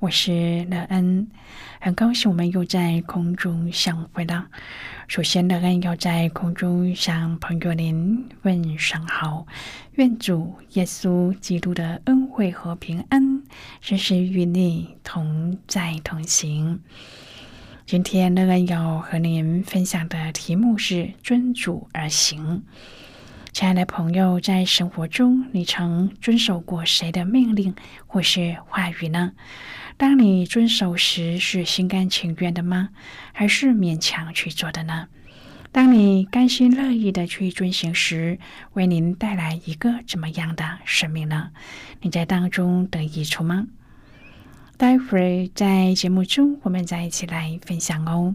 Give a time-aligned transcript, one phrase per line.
[0.00, 1.28] 我是乐恩，
[1.78, 4.46] 很高兴我们又在空中相会了。
[5.08, 9.46] 首先，乐恩要在空中向朋友您问声好，
[9.96, 13.42] 愿主耶稣基督的恩惠和平安
[13.82, 16.80] 时时与你同在同行。
[17.84, 22.62] 今天，乐恩要和您分享的题目是“遵主而行”。
[23.52, 27.74] 亲爱的朋友，在生活中，你曾遵守过谁的命令
[28.06, 29.32] 或是话语呢？
[30.00, 32.88] 当你遵守时，是心甘情愿的吗？
[33.34, 35.08] 还是勉强去做的呢？
[35.72, 38.38] 当你甘心乐意的去遵行时，
[38.72, 41.50] 为您带来一个怎么样的生命呢？
[42.00, 43.66] 你在当中得益处吗？
[44.78, 48.34] 待会儿在节目中，我们再一起来分享哦。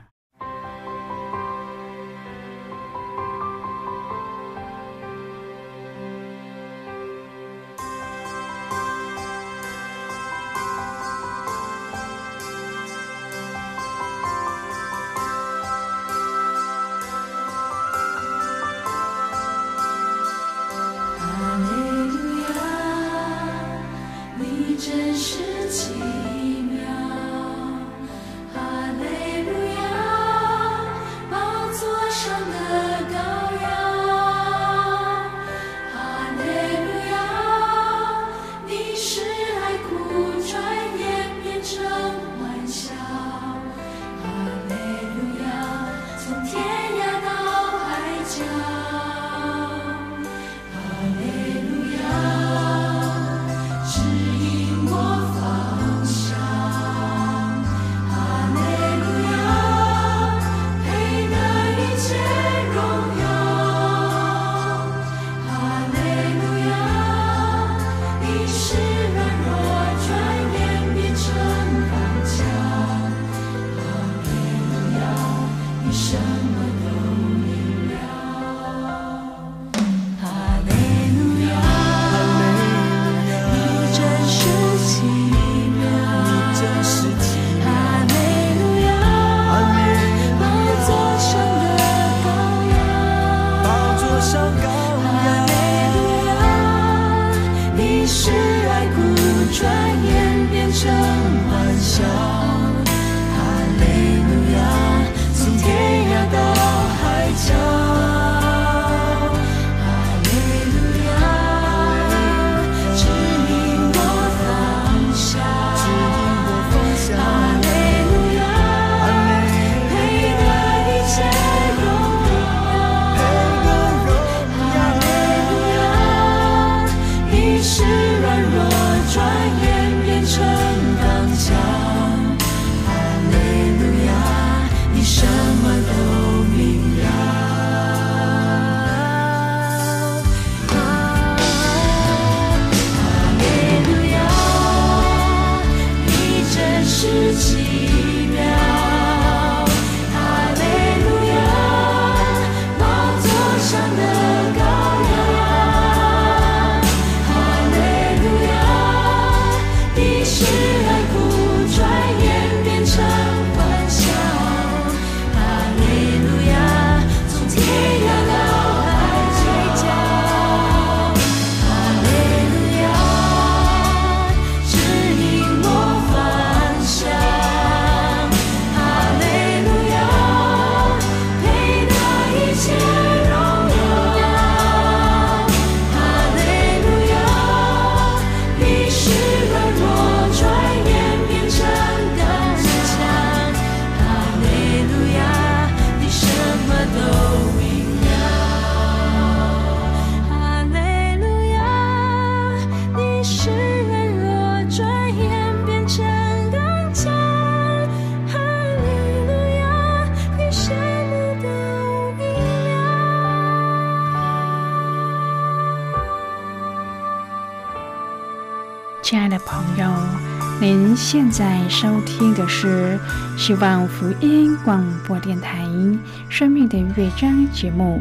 [221.11, 222.97] 现在收听的是
[223.37, 225.61] 希望福音广播电台
[226.29, 227.99] 《生命的乐章》节目。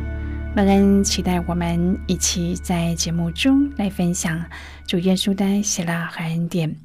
[0.55, 4.41] 乐恩期待我们一起在节目中来分享
[4.87, 6.77] 主耶稣的喜乐和恩典。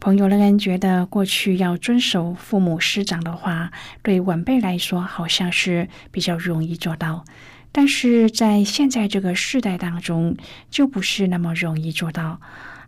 [0.00, 3.70] 朋友，乐恩觉得过去要遵守父母师长的话，
[4.02, 7.24] 对晚辈来说好像是比较容易做到。
[7.70, 10.36] 但是在现在这个时代当中，
[10.68, 12.40] 就不是那么容易做到。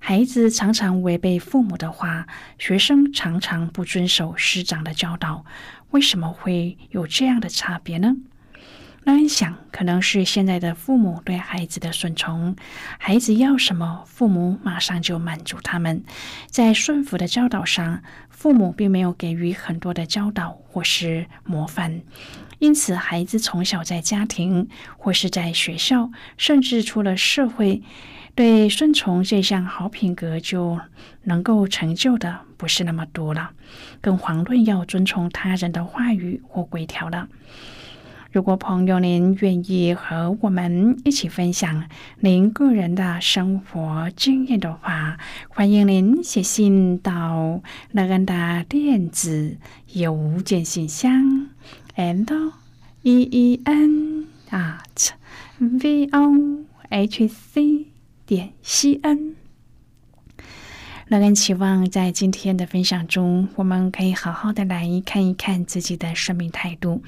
[0.02, 2.26] 孩子常常违背父母的话，
[2.58, 5.44] 学生常常不遵守师长的教导。
[5.91, 8.17] 为什么会有这样的差别呢？
[9.05, 12.56] 让人想，可能是现在的父母对孩子的顺从，
[12.99, 16.02] 孩子要什么，父母马上就满足他们。
[16.49, 22.00] 在顺服的教导上，父母并没有给予很多的教导或是模范。
[22.58, 27.82] 因此，孩子从小在家庭或是在学校，甚至出了社会，
[28.34, 30.78] 对顺从这项好品格就
[31.24, 33.50] 能够成就的不是那么多了，
[34.00, 37.28] 更遑论要遵从他人的话语或规条了。
[38.32, 41.84] 如果朋友您愿意和我们一起分享
[42.20, 45.18] 您个人的生活经验的话，
[45.48, 47.60] 欢迎您写信到
[47.90, 49.56] 乐恩的电子
[49.92, 51.48] 邮件信箱。
[51.96, 52.52] and
[53.02, 55.10] e e n at
[55.58, 57.69] v o h c
[58.30, 59.34] 点 c n。
[61.08, 67.02] 乐恩期望在今天的分享中，我们可以好好的来看一看自己的生命态度。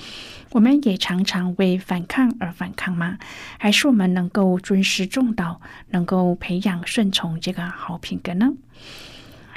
[0.50, 3.18] 我们也常常为反抗而反抗吗？
[3.56, 5.60] 还是我们能够尊师重道，
[5.90, 8.54] 能够培养顺从这个好品格呢？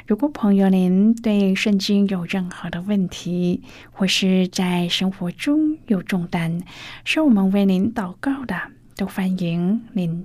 [0.06, 6.62] 如果朋友您对圣经有任何的问题，或是在生活中有重担，
[7.04, 8.54] 需要我们为您祷告的，
[8.94, 10.24] 都欢迎您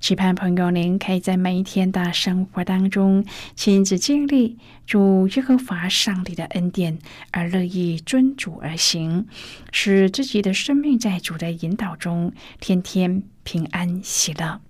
[0.00, 3.22] 期盼朋友您可以在每一天的生活当中
[3.54, 4.56] 亲自经历
[4.86, 6.98] 主耶和华上帝的恩典，
[7.32, 9.26] 而乐意遵主而行，
[9.72, 14.62] 使自己的生命在主的引导中天天平安喜乐。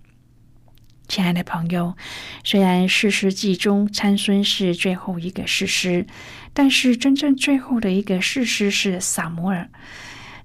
[1.07, 1.97] 亲爱的朋友，
[2.43, 6.07] 虽然事实记中参孙是最后一个事实，
[6.53, 9.71] 但是真正最后的一个事实是撒摩尔。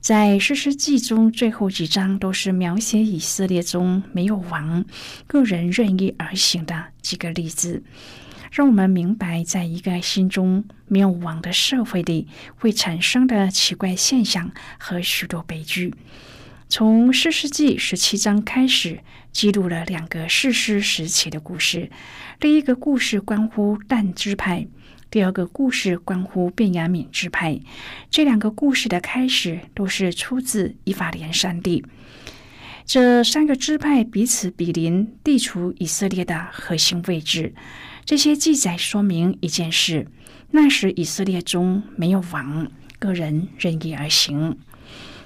[0.05, 4.85] 在诗诗记中，最后几章都是描写以色列中没有王、
[5.25, 7.81] 个人任意而行的几个例子，
[8.51, 15.95] 让我们明白，在一个心中没有王的社会里会产生的奇怪现象和许多悲剧。
[16.69, 18.99] 从诗诗记十七章开始，
[19.31, 21.89] 记录了两个世诗时期的故事。
[22.39, 24.67] 第一个故事关乎但支派。
[25.15, 27.61] 第二个故事关乎便雅悯支派，
[28.11, 31.85] 这两个故事的开始都是出自以法莲山地。
[32.85, 37.55] 这三个支派彼此比邻，地处以色列的核心位置。
[38.03, 40.05] 这些记载说明一件事：
[40.51, 42.69] 那时以色列中没有王，
[42.99, 44.57] 个人任意而行。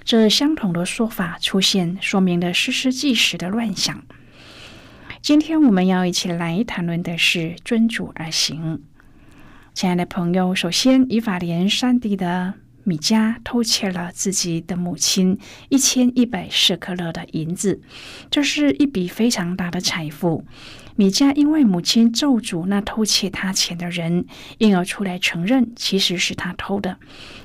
[0.03, 4.03] 这相同的说法出现，说明了诗诗纪时的乱象。
[5.23, 8.83] 今天我们要一起来谈论的是遵主而行。
[9.79, 17.79] 亲爱的朋友，首先，以法莲山地的米迦偷窃了自己的母亲一千一百舍克勒的银子，
[18.29, 20.43] 这是一笔非常大的财富。
[20.97, 24.25] 米迦因为母亲咒诅那偷窃他钱的人，
[24.57, 26.97] 因而出来承认其实是他偷的，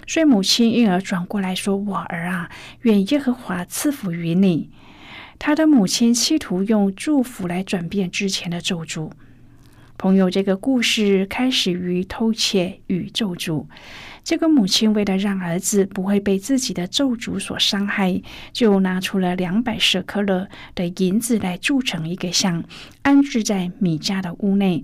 [0.09, 2.51] 所以母亲因而转过来说：“我儿啊，
[2.81, 4.71] 愿耶和华赐福于你。”
[5.39, 9.13] 他的母亲企图用祝福来转变之前的咒诅。
[9.97, 13.67] 朋友，这个故事开始于偷窃与咒诅。
[14.25, 18.21] 这个母亲为了让儿子不会被自己的咒诅所伤害，
[18.53, 22.65] 就拿出了两百舍克勒的银子来铸成一个像，
[23.03, 24.83] 安置在米家的屋内。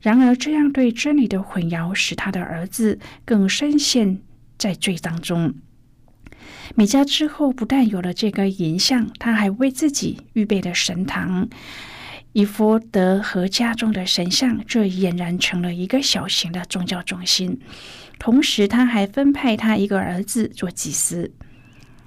[0.00, 4.20] 然而，这样对真理的混淆，使他的儿子更深陷
[4.58, 5.54] 在罪当中。
[6.74, 11.48] 米家之后，不但有了这个银像，他还为自己预备了神堂。
[12.32, 17.60] 以佛德和家中的神像，这俨然成了一个小型的宗教中心。
[18.18, 21.32] 同时，他还分派他一个儿子做祭司。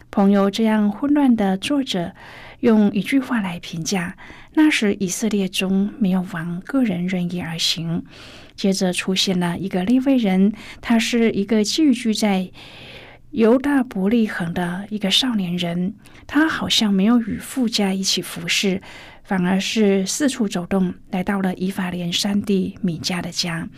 [0.10, 2.14] 朋友，这样混乱的作者
[2.60, 4.18] 用一句话来评价：
[4.54, 8.04] 那时以色列中没有王，个人任意而行。
[8.56, 12.52] 接着出现了一个利未人，他是一个寄居在
[13.32, 15.96] 犹大伯利恒的一个少年人，
[16.28, 18.82] 他好像没有与富家一起服侍，
[19.32, 23.70] 反而是四处走动，来到了以法莲山地米迦的家。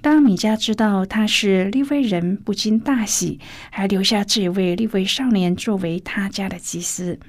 [0.00, 3.38] 当米迦知道他是利未人，不禁大喜，
[3.68, 7.20] 还留下这位利未少年作为他家的祭司。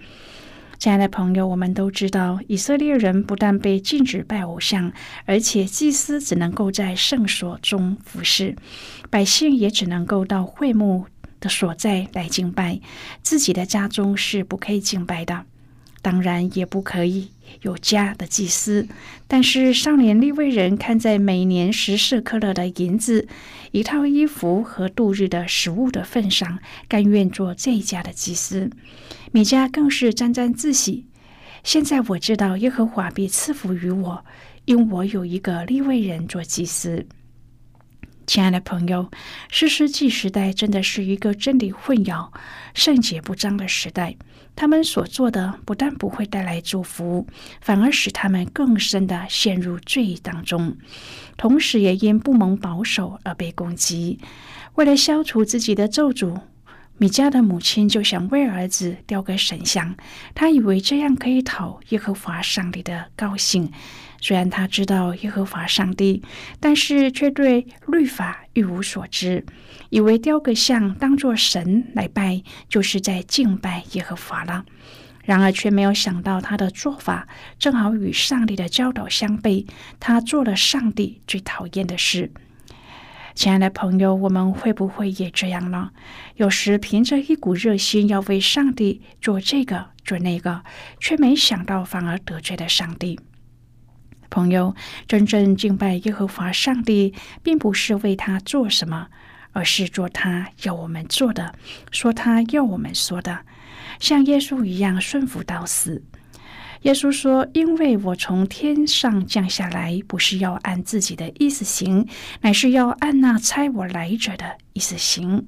[0.80, 4.94] 亲爱的朋友，我们都知道，以色列人不但被禁止拜偶像，
[5.26, 8.56] 而且祭司只能够在圣所中服侍，
[9.10, 11.08] 百姓也只能够到会幕。
[11.42, 12.80] 的所在来敬拜，
[13.22, 15.44] 自己的家中是不可以敬拜的，
[16.02, 17.30] 当然也不可以
[17.62, 18.88] 有家的祭司。
[19.28, 23.28] 但是少年利未人看在每年十四克勒的银子、
[23.72, 28.70] 一套衣服和度日的食物的份上，甘愿做这一家的祭司。
[29.32, 31.06] 米迦更是沾沾自喜。
[31.64, 34.24] 现在我知道耶和华必赐福于我，
[34.66, 37.06] 因我有一个利未人做祭司。
[38.28, 39.10] 亲爱的朋友，
[39.50, 42.30] 诗诗纪时代真的是一个真理混淆、
[42.74, 44.18] 圣洁不彰的时代。
[44.54, 47.26] 他们所做的不但不会带来祝福，
[47.62, 50.76] 反而使他们更深的陷入罪当中，
[51.38, 54.20] 同时也因不蒙保守而被攻击。
[54.76, 56.42] 为了消除自己的咒诅，
[56.98, 59.96] 米迦的母亲就想为儿子雕个神像，
[60.36, 63.72] 他以为这样可以讨耶和华上帝的高兴。
[64.28, 66.22] 虽然他知道耶和华上帝，
[66.60, 69.46] 但是却对律法一无所知，
[69.90, 74.66] 以为雕个像当作神来拜，就是在敬拜耶和华了。
[75.24, 77.26] 然而却没有想到，他的做法
[77.58, 79.66] 正好与上帝的教导相悖，
[79.98, 82.30] 他做了上帝最讨厌的事。
[83.34, 85.92] 亲爱的朋友，我们会不会也这样呢？
[86.36, 90.66] 有时凭着一股热心要为上帝做这个做那个，
[91.00, 93.18] 却没想到反而得罪了上帝。
[94.30, 94.76] 朋友，
[95.08, 99.08] 真正敬拜耶和华上帝，并不是为他做什么，
[99.52, 101.54] 而是做他要我们做的，
[101.92, 103.40] 说他要我们说的，
[104.00, 106.04] 像耶稣一样顺服到死。
[106.84, 112.08] 耶稣说：“因为我从天上降下来，不是要按自己的意思行，
[112.42, 115.48] 乃是要按那差我来者的意思行。”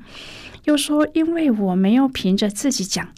[0.66, 3.10] 又说：“因为我没有凭着自己讲。”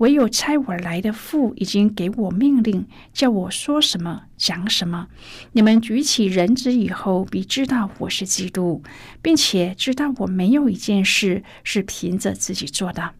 [0.00, 5.08] 唯有差我来的父已经给我命令，叫我说什么讲什么。
[5.52, 8.82] 你们举起人子以后，必知道我是基督，
[9.20, 13.12] 并且知道我没有一件事是凭着自己做的。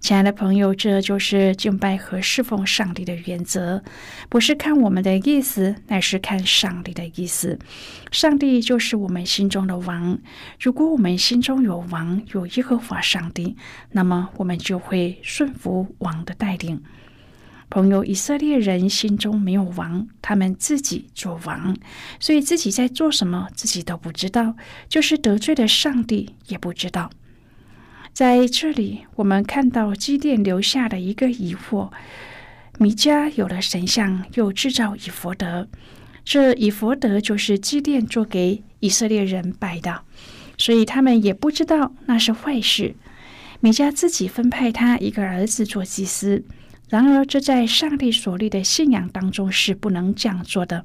[0.00, 3.82] 亲爱的朋友，这就是敬拜和侍奉上帝的原则，
[4.28, 7.58] 不是看我们的意思，乃是看上帝的意思。
[8.12, 10.18] 上帝就是我们心中的王。
[10.60, 13.56] 如果我们心中有王，有耶和华上帝，
[13.92, 16.82] 那么我们就会顺服王的带领。
[17.68, 21.76] 朋友，以色列人心中没有王，他们自己做王，
[22.20, 24.54] 所以自己在做什么，自己都不知道，
[24.88, 27.10] 就是得罪了上帝，也不知道。
[28.16, 31.90] 在这里，我们看到基甸留下的一个疑惑：
[32.78, 35.68] 米迦有了神像，又制造以佛德，
[36.24, 40.00] 这以佛德就是基甸做给以色列人拜的，
[40.56, 42.94] 所以他们也不知道那是坏事。
[43.60, 46.42] 米迦自己分派他一个儿子做祭司。
[46.88, 50.84] 然而，这在上帝所立的信仰当中是不能这样做的，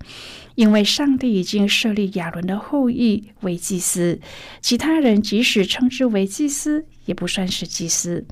[0.56, 4.20] 因为上帝已经设立亚伦的后裔为祭司，
[4.60, 8.26] 其他人即使称之为祭司，也不算是祭司。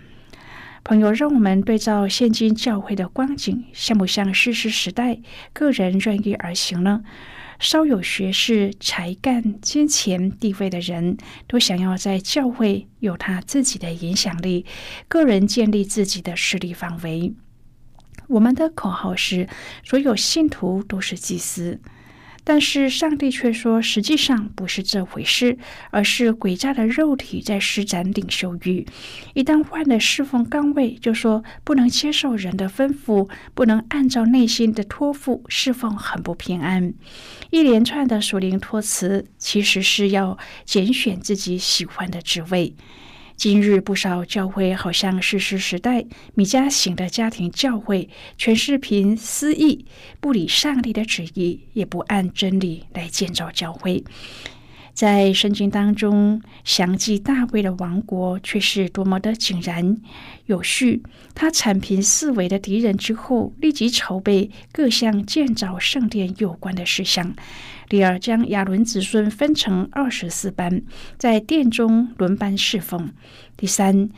[0.83, 5.19] 朋友，让我们对照现今教会的光景，像不像世世时代
[5.51, 7.03] 个人任意而行呢？
[7.59, 14.65] 稍有学识、才干、金钱、地位的人，都想要在教会有他自己的影响力，
[15.09, 17.33] 个人建立自己的势力范围。
[18.29, 19.49] 我们的口号是：
[19.83, 21.81] 所有信徒都是祭司，
[22.49, 25.59] 但是上帝却说，实际上不是这回事，
[25.91, 28.87] 而是诡诈的肉体在施展领袖欲。
[29.35, 36.91] 一旦换了侍奉岗位，就说不能接受人的吩咐，不能按照内心的托付侍奉，很不平安。
[37.51, 42.73] 一连串的属灵托词，其实是要拣选自己喜欢的职位。
[43.39, 46.05] 今日不少教会好像世事时代
[46.35, 49.85] 米迦型的家庭教会，全是凭私意，
[50.19, 54.03] 不理上帝的旨意，也不按真理来建造教会。
[54.99, 59.95] 在圣经当中，详记大卫的王国却是多么的井然
[60.47, 61.01] 有序。
[61.33, 67.33] 他铲平四围的敌人之后，立即筹备各项建造圣殿有关的事项。
[67.87, 70.81] 第二，将亚伦子孙分成二十四班，
[71.17, 73.13] 在殿中轮班侍奉。
[73.55, 74.09] 第三，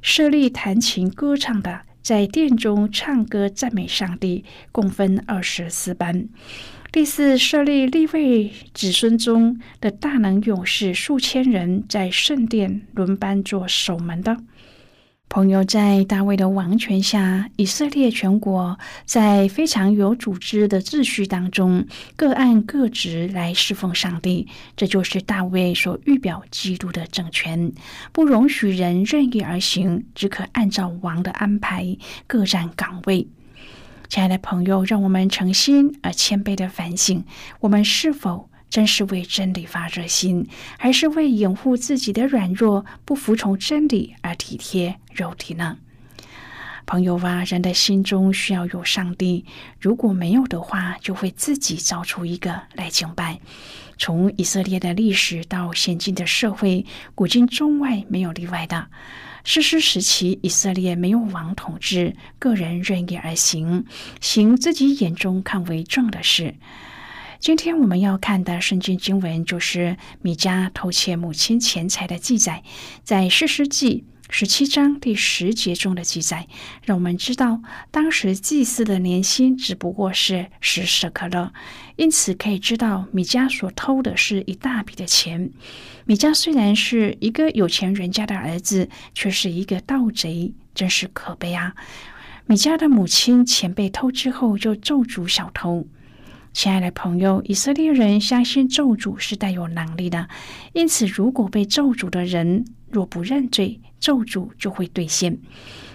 [0.00, 6.30] 设立弹琴歌唱的在殿中唱歌赞美上帝，共分二十四班。
[6.92, 14.36] 第四，设立立位子孙中的大能勇士数千人，在圣殿轮班做守门的。
[15.28, 24.48] 朋友，在大卫的王权下，以色列全国在非常有组织的秩序当中，各按各职来侍奉上帝。
[24.76, 27.70] 这就是大卫所预表基督的政权，
[28.10, 33.28] 不容许人任意而行，只可按照王的安排各占岗位。
[34.10, 37.22] 亲爱的朋友，让我们诚心而谦卑的反省：
[37.60, 45.78] 我们是否真是为真理发热心，还是为掩护自己的软弱、不服从真理而体贴肉体呢？
[46.90, 49.44] 朋友啊，人的心中需要有上帝，
[49.78, 53.38] 如果没有的话，就会自己造出一个来敬拜。
[53.96, 58.88] 从以色列的历史到现今的社会，古今中外没有例外的。
[59.44, 63.84] 史诗时期，以色列没有王统治，个人任意而行，
[64.20, 66.56] 行自己眼中看为正的事。
[67.38, 72.64] 今天我们要看的圣经经文，就是米迦偷窃母亲钱财的记载，
[73.04, 74.04] 在《士师记》。
[74.32, 76.46] 十七章第十节中的记载，
[76.84, 77.60] 让我们知道，
[77.90, 81.52] 当时祭司的年薪只不过是十舍可勒，
[81.96, 85.50] 因此可以知道米迦所偷的是一大笔的钱。
[86.04, 91.74] 米迦虽然是一个有钱人家的儿子，却是一个盗贼，真是可悲啊！
[92.46, 95.88] 米迦的母亲钱被偷之后，就咒诅小偷。
[96.52, 100.28] 亲爱的朋友，以色列人相信咒诅是带有能力的，
[100.72, 105.38] 因此如果被咒诅的人若不认罪，咒诅就会兑现。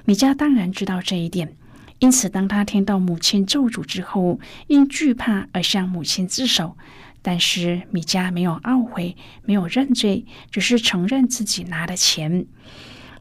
[0.05, 1.55] 米迦当然知道这一点，
[1.99, 6.77] 因此当他听到母亲咒诅之后，因惧怕而向母亲自首。
[7.21, 12.45] 但是米迦没有懊悔，没有认罪，只是承认自己拿了钱。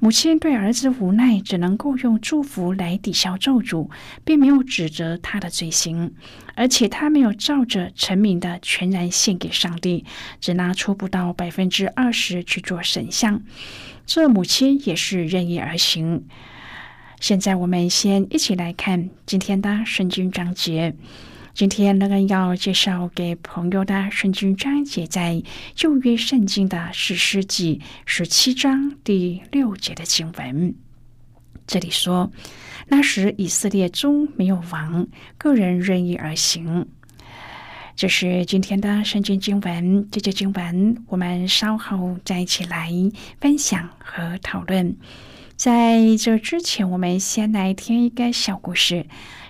[0.00, 3.88] 母亲对儿子无奈，只能够用祝福来抵消咒诅，
[4.24, 6.12] 并没有指责他的罪行，
[6.54, 10.04] 而且他没有照着臣民的全然献给上帝，
[10.40, 13.42] 只拿出不到百分之二十去做神像。
[14.04, 16.26] 这母亲也是任意而行。
[17.20, 20.94] 现在我们先一起来看今天的圣经章节。
[21.54, 25.40] 今天那个要介绍给朋友的圣经章节，在
[25.76, 30.74] 旧约圣经的史诗记十七章第六节的经文。
[31.64, 32.32] 这里说，
[32.88, 35.06] 那时以色列中没有王，
[35.38, 36.88] 个人任意而行。
[37.94, 40.08] 这是今天的圣经经文。
[40.10, 42.90] 这节经文我们稍后再一起来
[43.40, 44.96] 分享和讨论。
[45.54, 49.06] 在这之前，我们先来听一个小故事。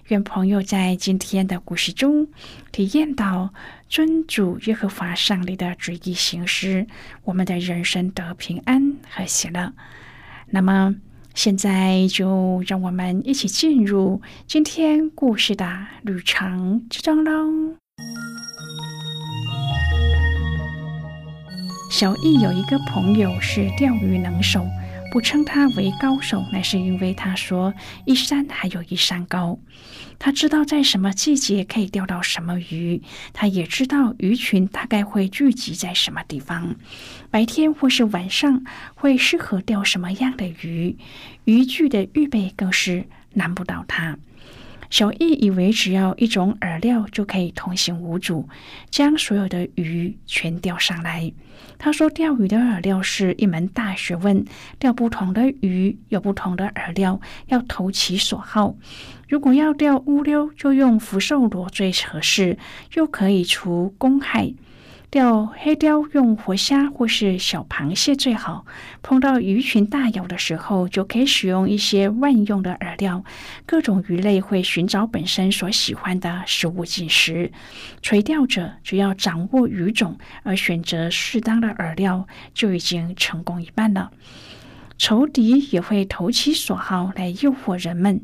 [0.09, 2.29] 愿朋友在今天的故事中
[2.73, 3.55] 体验到
[3.89, 6.87] 尊主耶和华上帝的旨意行事，
[7.25, 9.73] 我们的人生得平安和喜乐。
[10.51, 10.95] 那么，
[11.35, 17.79] 现在就让我们一起进入今天故事的旅程之中喽。
[21.91, 24.67] 小易有一个朋友是钓鱼能手。
[25.15, 27.73] 我称他为高手，那是因为他说
[28.05, 29.57] 一山还有一山高。
[30.19, 33.01] 他知道在什么季节可以钓到什么鱼，
[33.33, 36.75] 他也知道鱼群大概会聚集在什么地方，
[37.31, 38.65] 白天或是晚上
[38.97, 40.97] 会适合钓什么样的鱼，
[41.45, 44.19] 渔具的预备更是难不倒他。
[44.95, 48.49] 小易以为只要一种饵料就可以通行无阻，
[48.91, 51.33] 将所有的鱼全钓上来。
[51.79, 54.45] 他说：“钓鱼的饵料是一门大学问，
[54.79, 58.77] 钓不同的鱼有不同的饵料，要投其所好。
[59.29, 62.57] 如果要钓乌溜，就用福寿螺最合适，
[62.95, 64.55] 又可以除公害。”
[65.15, 68.67] 钓黑鲷用活虾或是小螃蟹最好。
[69.01, 73.23] 碰到鱼群大咬的时候，就可以使用一些万用的饵料。
[73.65, 77.53] 各种鱼类会寻找本身所喜欢的食物进食。
[78.03, 84.11] 垂钓者只要掌握鱼种而选择适当的饵料，就已经成功一半了。
[84.97, 88.21] 仇敌也会投其所好来诱惑人们，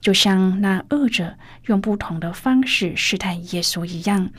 [0.00, 1.34] 就像那恶者
[1.66, 4.30] 用不同的方式试探耶稣一样。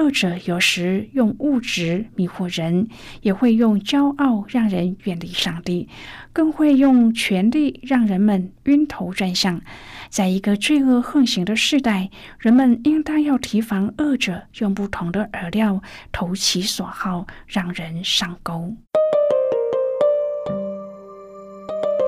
[0.00, 2.88] 恶者有时用物质迷惑人，
[3.20, 5.88] 也会用骄傲让人远离上帝，
[6.32, 9.60] 更会用权力让人们晕头转向。
[10.08, 12.08] 在一个罪恶横行的时代，
[12.38, 18.74] 人们应当要提防恶者用不同的饵料投其所好，让人上钩。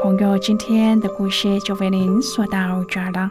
[0.03, 3.31] 朋友，今天的故事就为您说到这儿了。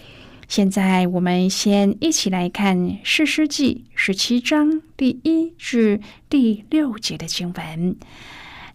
[0.51, 7.95] 现在，我们先一起来看《诗诗记》十七章第一至第六节的经文。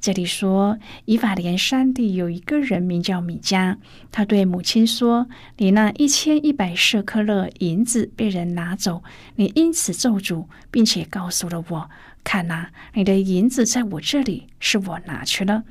[0.00, 3.76] 这里说，以法莲山地有一个人名叫米迦，
[4.10, 9.02] 他对母亲说：“你那一千一百舍克勒银子被人拿走，
[9.34, 11.90] 你因此咒诅，并且告诉了我，
[12.24, 15.64] 看呐，你的银子在我这里，是我拿去了。”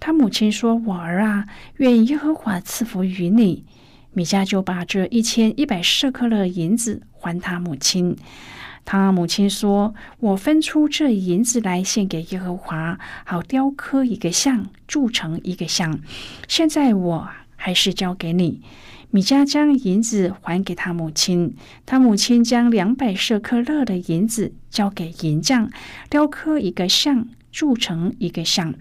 [0.00, 3.64] 他母亲说：“我儿啊，愿耶和华赐福于你。”
[4.14, 8.16] 米迦就把这一千一百舍克勒银子还他母亲。
[8.86, 15.98] 他母亲说：“我分出这银子来献给耶和华，好雕刻一个像，铸成一个像。
[16.46, 18.60] 现在我还是交给你。”
[19.10, 21.54] 米迦将银子还给他母亲，
[21.86, 25.70] 他母亲将两百舍克勒的银子交给银匠，
[26.10, 28.74] 雕刻一个像，铸成一个像，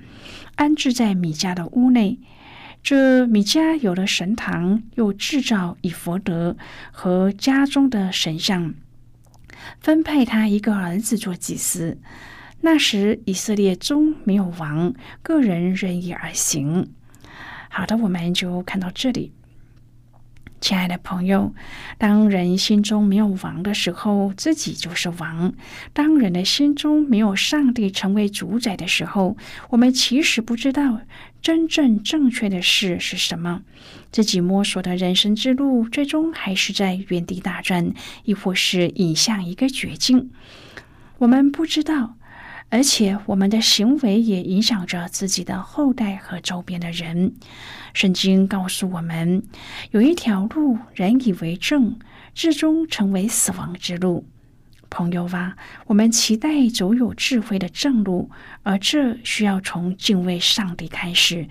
[0.56, 2.18] 安置在米迦的屋内。
[2.84, 6.58] 这米迦有了神堂，又制造以佛德
[6.92, 8.74] 和家中的神像。
[9.80, 11.98] 分配他一个儿子做祭司。
[12.60, 16.92] 那时以色列中没有王，个人任意而行。
[17.70, 19.32] 好的，我们就看到这里。
[20.60, 21.54] 亲爱的朋友，
[21.98, 25.52] 当人心中没有王的时候，自己就是王；
[25.92, 29.36] 当人的心中没有上帝成为主宰的时候，
[29.70, 31.02] 我们其实不知道
[31.44, 33.62] 真正正确的事是什么。
[34.12, 40.32] 自己摸索的人生之路，最终还是在原地打转，亦或是引向一个绝境。
[41.18, 42.16] 我们不知道。
[42.70, 47.36] 而且，我们的行为也影响着自己的后代和周边的人。
[47.94, 49.44] 圣经告诉我们，
[49.92, 52.00] 有一条路，人以为正，
[52.34, 54.26] 最终成为死亡之路。
[54.94, 58.30] 朋友啊，我们期待走有智慧的正路，
[58.62, 61.48] 而这需要从敬畏上帝开始。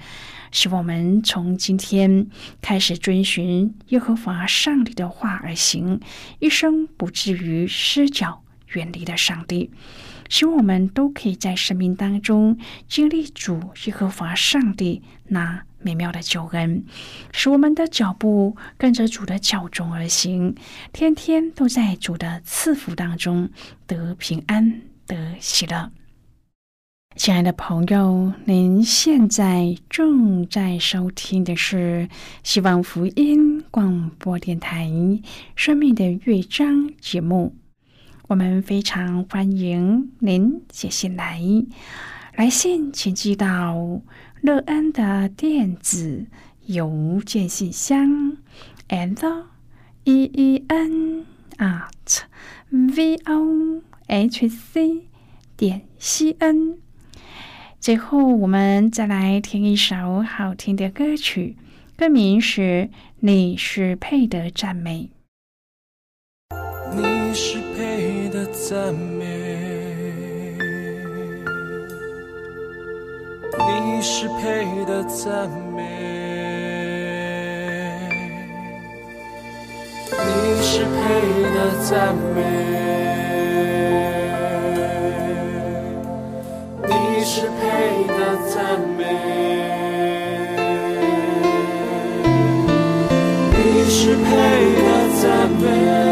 [0.53, 2.29] 使我们从今天
[2.61, 5.99] 开始遵循耶和华上帝的话而行，
[6.39, 9.73] 一生不至于失脚，远离了上帝。
[10.29, 16.85] 希望我们都可以在生命当中经历主耶和华上帝那美妙的救恩，
[17.33, 20.55] 使我们的脚步跟着主的脚中而行，
[20.93, 23.51] 天天都在主的赐福当中
[23.87, 25.91] 得平安得喜乐。
[27.15, 32.09] 亲爱的朋友，您现在正在收听的是
[32.43, 34.87] 希望福音广播电台
[35.55, 37.55] 《生命的乐章》节目。
[38.29, 41.39] 我们非常欢迎您写信来，
[42.35, 44.01] 来信请寄到
[44.43, 46.27] 乐安的电子
[46.67, 48.37] 邮件信箱
[48.89, 49.45] ，and
[50.03, 51.25] e e n
[51.59, 52.23] at
[52.69, 55.07] v o h c
[55.57, 56.79] 点 c n。
[57.79, 61.57] 最后，我们再来听一首好听的歌曲，
[61.97, 65.11] 歌名是《你是配得赞美》。
[66.97, 69.22] 你是配的赞美，
[74.03, 75.85] 是配的赞美，
[80.11, 80.91] 你是配
[81.55, 82.43] 的赞美，
[86.89, 86.91] 你
[87.25, 87.63] 是配
[88.09, 88.19] 的
[88.51, 89.01] 赞美，
[93.53, 94.27] 你是配
[94.83, 94.89] 的
[95.23, 96.12] 赞美。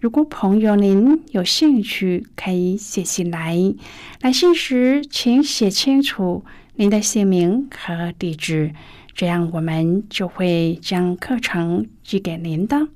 [0.00, 3.74] 如果朋友您有兴趣，可以写信来。
[4.22, 6.42] 来信时请写清楚
[6.76, 8.72] 您的姓名和地址，
[9.12, 12.88] 这样我们就会将课程寄给您的。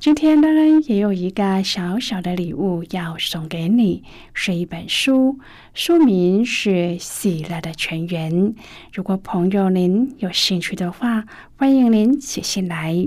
[0.00, 0.48] 今天呢，
[0.86, 5.38] 也有一个小小的礼物要送给你，是一本书，
[5.74, 8.32] 书名是《喜乐的泉源》。
[8.94, 13.06] 如果朋友您有兴趣的话，欢迎您写信来。